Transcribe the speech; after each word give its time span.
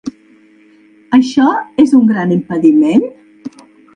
Això 1.17 1.51
és 1.85 1.93
un 1.99 2.09
gran 2.13 2.35
impediment? 2.39 3.07